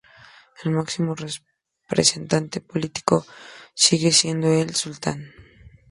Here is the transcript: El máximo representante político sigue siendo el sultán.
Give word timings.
El 0.63 0.71
máximo 0.71 1.13
representante 1.13 2.59
político 2.59 3.23
sigue 3.75 4.11
siendo 4.11 4.51
el 4.51 4.73
sultán. 4.73 5.31